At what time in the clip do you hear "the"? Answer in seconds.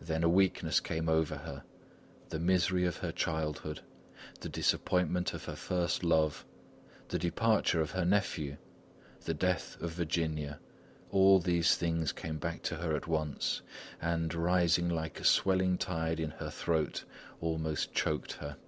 2.28-2.38, 4.38-4.48, 7.08-7.18, 9.24-9.34